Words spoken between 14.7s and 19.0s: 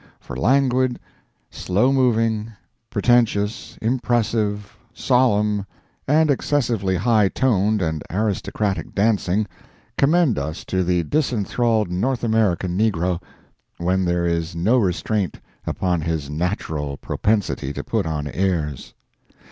restraint upon his natural propensity to put on airs.